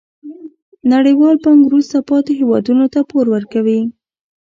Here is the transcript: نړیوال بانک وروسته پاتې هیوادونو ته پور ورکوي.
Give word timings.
نړیوال 0.93 1.35
بانک 1.43 1.59
وروسته 1.65 1.97
پاتې 2.09 2.31
هیوادونو 2.39 2.85
ته 2.93 2.99
پور 3.09 3.25
ورکوي. 3.35 3.81